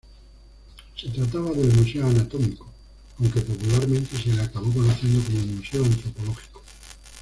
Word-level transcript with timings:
Se 0.95 1.07
trataba 1.09 1.51
del 1.51 1.75
"Museo 1.75 2.07
Anatómico", 2.07 2.67
aunque 3.19 3.39
popularmente 3.41 4.17
se 4.17 4.33
le 4.33 4.41
acabó 4.41 4.73
conociendo 4.73 5.21
como 5.25 5.45
Museo 5.57 5.85
Antropológico. 5.85 6.63